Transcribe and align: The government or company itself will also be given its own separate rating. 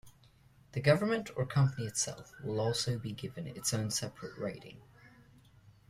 The 0.71 0.79
government 0.81 1.29
or 1.35 1.45
company 1.45 1.85
itself 1.85 2.33
will 2.43 2.59
also 2.59 2.97
be 2.97 3.11
given 3.11 3.45
its 3.45 3.71
own 3.71 3.91
separate 3.91 4.35
rating. 4.35 4.81